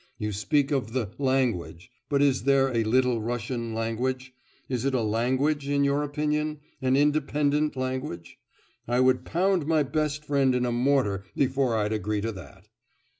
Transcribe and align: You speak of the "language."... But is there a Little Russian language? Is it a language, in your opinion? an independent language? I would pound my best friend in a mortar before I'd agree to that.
You 0.17 0.31
speak 0.31 0.71
of 0.71 0.93
the 0.93 1.11
"language."... 1.19 1.91
But 2.09 2.23
is 2.23 2.45
there 2.45 2.75
a 2.75 2.83
Little 2.83 3.21
Russian 3.21 3.75
language? 3.75 4.33
Is 4.67 4.83
it 4.83 4.95
a 4.95 5.03
language, 5.03 5.69
in 5.69 5.83
your 5.83 6.01
opinion? 6.01 6.59
an 6.81 6.97
independent 6.97 7.75
language? 7.75 8.39
I 8.87 8.99
would 8.99 9.25
pound 9.25 9.67
my 9.67 9.83
best 9.83 10.25
friend 10.25 10.55
in 10.55 10.65
a 10.65 10.71
mortar 10.71 11.23
before 11.35 11.75
I'd 11.77 11.93
agree 11.93 12.21
to 12.21 12.31
that. 12.31 12.67